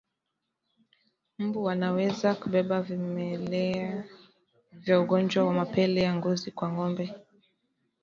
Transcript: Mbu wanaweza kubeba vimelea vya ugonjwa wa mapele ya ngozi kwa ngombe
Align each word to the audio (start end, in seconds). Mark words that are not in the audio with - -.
Mbu 1.39 1.63
wanaweza 1.63 2.35
kubeba 2.35 2.81
vimelea 2.81 4.03
vya 4.71 4.99
ugonjwa 4.99 5.45
wa 5.45 5.53
mapele 5.53 6.01
ya 6.01 6.15
ngozi 6.15 6.51
kwa 6.51 6.71
ngombe 6.71 7.15